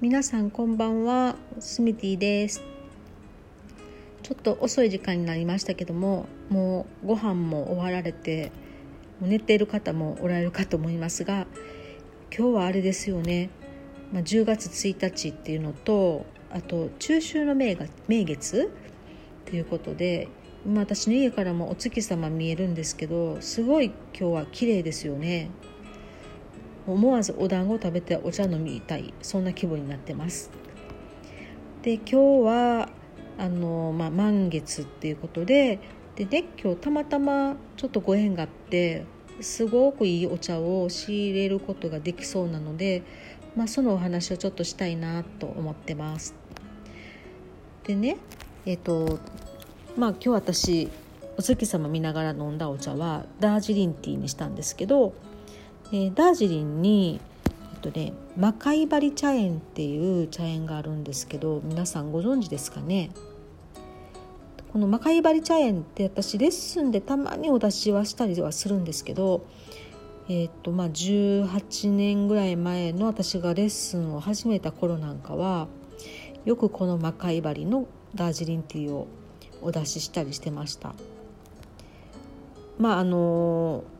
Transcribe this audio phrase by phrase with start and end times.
[0.00, 2.62] 皆さんこんばんはスミティです。
[4.22, 8.52] ちょっと遅い時間になりましたけどももうご飯も終わられて
[9.20, 11.48] 寝ている方もおられるかと思いますが
[12.32, 13.50] 今日はあれですよね、
[14.12, 17.76] まあ、10月1日っていうのとあと中秋の名
[18.06, 18.70] 名月？
[18.70, 20.28] っていうことで、
[20.64, 25.50] まあ、私の家からもお月様見えるんですけどすごい今日は綺麗ですよね。
[26.92, 29.12] 思わずお団子を食べてお茶飲みたい。
[29.20, 30.50] そんな気分になってます。
[31.82, 32.88] で今日は
[33.38, 35.78] あの、まあ、満月っていうことで
[36.16, 39.04] でね今日たまたまちょっとご縁があって
[39.40, 43.02] すごくいいお茶を仕入れることができそうなので、
[43.54, 46.34] まあ、そのお話をちょっとしたいなと思ってます。
[47.84, 48.16] でね
[48.66, 49.20] えっ、と
[49.96, 50.90] まあ今日私
[51.38, 55.14] お月様見ながら飲んだお茶はダージリンティーにしたんですけど
[55.90, 57.18] えー、ダージリンに、
[57.72, 63.10] えっとね、魔界針茶園っていう茶園があるんですけど皆さんご存知ですかね？
[64.70, 69.46] この魔界針茶園って私レッスンでたまにお出しはしたりはするんですけど、
[70.28, 75.68] えーとまあ、18年ぐらい前の私がレッスンを始めた頃なんかは
[76.44, 79.06] よくこの魔界針のダージリンティーを
[79.62, 80.94] お出ししたりしてました。
[82.78, 83.97] まああのー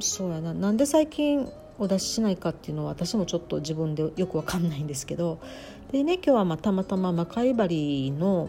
[0.00, 0.54] そうやな。
[0.54, 1.48] なんで最近
[1.78, 5.38] お出ししないかっていうのは私もちょっと自分でよくわかんないんですけど。
[5.92, 8.48] でね今日はまあたまたま魔界針の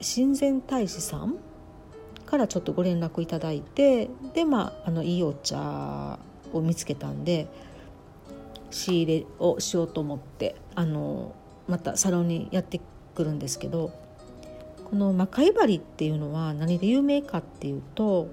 [0.00, 1.36] 親善大使さん
[2.26, 6.18] からちょっとご連絡いただいてでまああのいいお茶
[6.52, 7.48] を見つけたんで
[8.70, 11.34] 仕入れをしようと思ってあの
[11.66, 12.80] またサロンにやって
[13.14, 13.90] くるんですけど
[14.90, 18.28] この魔界針っていうのは何で有名かっていうと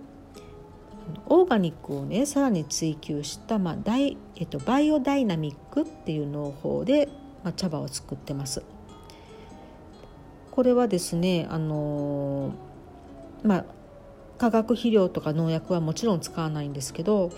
[1.27, 7.09] オーガニックをねさらに追求した、まあダイえっと、バイオダイナミックっていう農法で、
[7.43, 8.63] まあ、茶葉を作ってます。
[10.51, 12.53] これはですねあの
[13.43, 13.65] まあ
[14.37, 17.31] 化学肥料とか農薬はもちろん使わないんですけど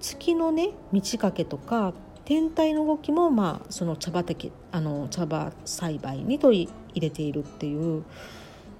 [0.00, 1.94] 月のね満ち欠けとか
[2.24, 8.04] 天体の動きも、まあ、その茶畑あの茶葉栽培に取り入れているっていう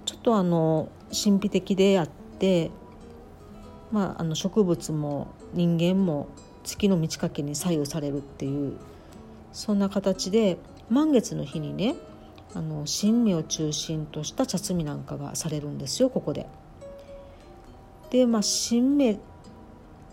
[0.05, 2.71] ちょっとあの神秘的であって
[3.95, 6.27] まあ、あの植物も人間も
[6.65, 8.77] 月の満ち欠けに左右されるっていう
[9.53, 10.59] そんな形で
[10.91, 11.95] 満月の日にね
[12.55, 16.49] あの新芽を中心とした茶摘みなんかがされるんですよここで。
[18.11, 19.19] でまあ新芽っ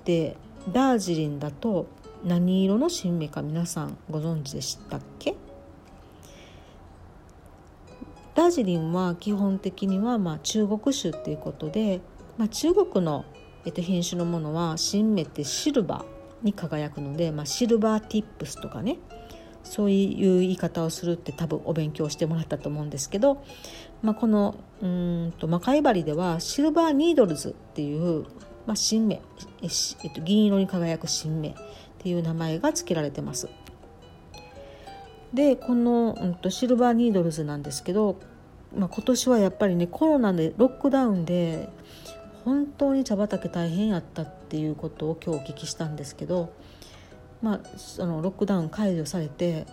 [0.04, 0.38] て
[0.72, 1.88] ダージリンだと
[2.24, 5.36] 何色の新芽か皆さんご存知でしたっけ？
[8.36, 12.00] ダージリンは基本的にはまあ中国種っていうことで、
[12.38, 13.26] まあ、中国の
[13.66, 18.98] えっと、品種のものは新芽ってシルバーに輝くので、まあ、 Silver Tips とかね
[19.64, 23.44] そういう言い方をするって多分お勉強してもらったと思うんですけど、
[24.02, 28.26] まあ、このうんと魔界針では Silver Needles っていう、
[28.66, 29.22] まあ、新芽、
[29.62, 31.54] えっと、銀色に輝く新芽っ
[32.00, 33.50] ていう名前が付けられてます。
[35.34, 38.20] でこの、うん、とシルバーニードルズなんですけど、
[38.76, 41.70] まあ、今年はやっぱりねコロナでロックダウンで
[42.46, 46.54] 本当に茶畑大変やったっていうことを今日お聞きしたんですけど、
[47.42, 49.66] まあ、そのロックダウン解除されて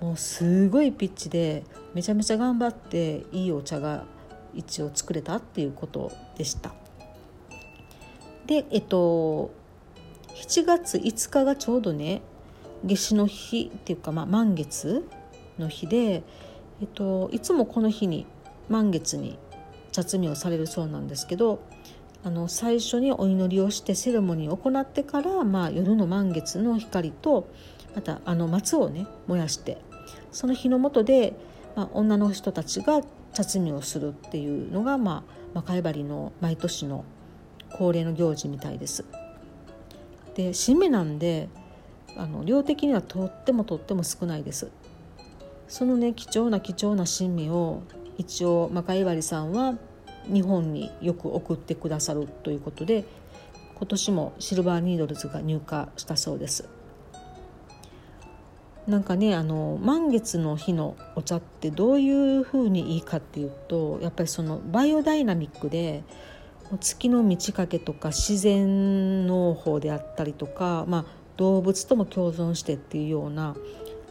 [0.00, 4.04] もうすごいピッチでめちゃめちゃ頑張っていいお茶が
[4.54, 6.72] 一応作れたっていうことでした。
[8.46, 9.52] でえっと
[10.34, 12.22] 7月5日がちょうどね
[12.82, 15.06] 夏至の日っていうか、まあ、満月
[15.58, 16.22] の日で、
[16.80, 18.26] えっと、いつもこの日に
[18.68, 19.38] 満月に
[19.92, 21.60] 茶摘みをされるそうなんですけど
[22.22, 27.48] あの最初にお祈りをしてセレモニーを行ってから、まあ、夜の満月の光と
[27.94, 29.78] またあの松をね燃やして
[30.30, 31.34] その火の下で、
[31.76, 33.00] まあ、女の人たちが
[33.32, 37.04] 茶摘みをするっていうのが、まあ、魔界針の毎年の
[37.72, 39.04] 恒例の行事みたいです。
[40.34, 41.48] で新芽なんで
[42.16, 44.70] あの量的にはとってもとっても少ないです。
[45.68, 47.82] そのね貴重な貴重な新芽を
[48.18, 49.78] 一応魔界針さんは
[50.26, 53.04] 日本によく送ってくださるということで
[53.76, 56.68] 今年もシルバーニードルズが入荷したそうです
[58.86, 66.02] なんかねあの満月の日のお茶ってどういうふうにいいかっていうとやっぱりそのバイオダイナミックで
[66.80, 71.04] 月の満ち欠けとか自然農法であったりとか、まあ、
[71.36, 73.56] 動物とも共存してっていうような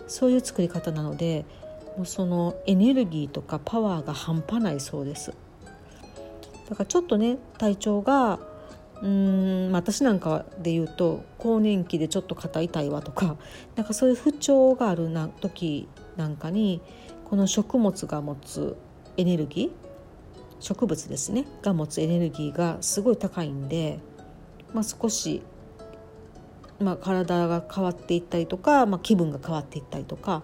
[0.07, 1.45] そういう作り方なので
[1.95, 5.33] もうそのエネルギーとかパワーが半端ないそうです。
[6.69, 8.39] だからちょっとね体調が
[9.01, 13.37] うん私なんかで言うと更年期でちょっと肩痛いわとか
[13.75, 15.87] なんかそういう不調があるな時
[16.17, 16.81] なんかに
[17.25, 18.75] この食物が持つ
[19.17, 19.89] エネルギー
[20.59, 23.99] 植物ですねが持つエネルギーがすごい高いんで、
[24.73, 25.41] まあ、少し、
[26.79, 30.43] まあ、体が変わっていったりとか、まあ、気分が変わっていったりとか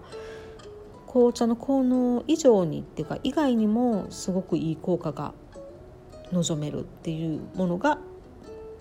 [1.06, 5.34] 紅茶の効能以上にっていうか以外にもすごくいい効果が
[6.32, 7.98] 望めるっていうものが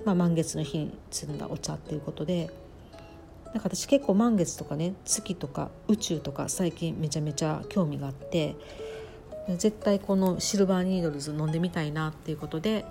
[0.06, 2.52] まあ、満月の日に摘んだお茶っていうことで
[3.46, 8.56] なんか私結構満月とかね月とか宇宙とか最近めちゃめちゃ興味があって
[9.58, 12.86] 絶対このシルバーニードルズ飲んでみたいなっていうことで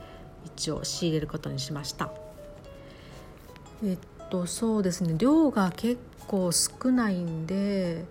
[0.44, 2.10] 一応仕入れることにしました。
[3.84, 3.98] えっ
[4.30, 5.14] とそうですね。
[5.18, 8.04] 量が結構少ないんで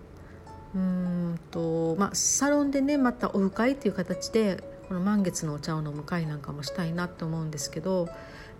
[0.74, 4.62] うんとまあサロンでねまたオフ会っていう形で
[4.94, 8.08] この満月のお茶を飲む会なんかもしたいなと思うんですけど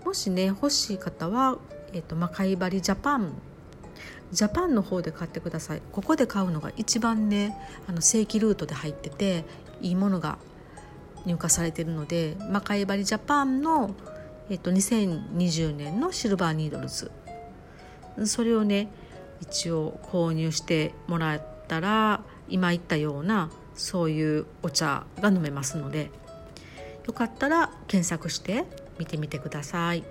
[0.05, 1.59] もしね欲しい方は、
[1.93, 3.35] えーと、マカイバリジャパン。
[4.33, 5.83] ジャパンの方で買ってください。
[5.93, 9.45] ここで買うのが一番ねあの正規ルートで入ってて
[9.81, 10.39] いいものが
[11.25, 13.95] 入荷されてるのでマカイバリジャパンの、
[14.51, 17.13] えーと、2020年のシルバーニードルズ。
[18.25, 18.89] それをね
[19.41, 26.11] 一応購入してもらったら今言ったようなそういうお茶が飲めますので。
[27.07, 28.65] よかったら検索して
[28.99, 30.05] 見てみてください。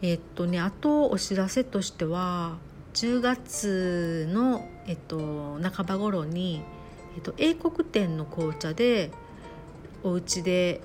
[0.00, 2.56] えっとねあとお知らせとしては
[2.94, 6.62] 10月の、えっと、半ば頃に、
[7.16, 9.10] えっと、英国店の紅茶で
[10.02, 10.80] お家で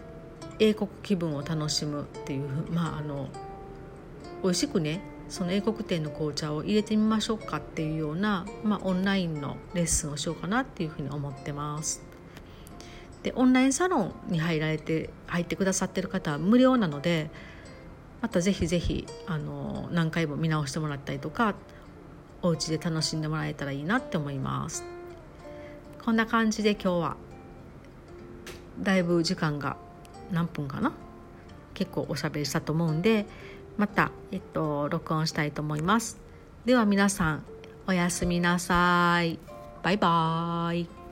[0.59, 3.29] 英国気分を楽しむっていうまああの
[4.43, 12.12] 美味しくねその英国店の紅茶を入れてみましょうかっていうような、まあ、オンラインのレッスンをしようかなっていうふうに思ってます。
[13.23, 17.29] でオンラインサロンに入られて入ってくださってる方は無料なので
[18.21, 21.55] またぜひぜひあの何回も見直してもらったりとか
[22.41, 24.83] お家で楽しんでもらえたらいいなって思います。
[26.03, 27.15] こんな感じで今日は
[28.79, 29.77] だいぶ時間が
[30.31, 30.91] 何分かな？
[31.73, 33.25] 結構おしゃべりしたと思うんで
[33.77, 36.19] また、えっと、録音したいと思います。
[36.65, 37.43] では皆さん
[37.87, 39.39] おやすみなさい。
[39.81, 41.02] バイバーイ。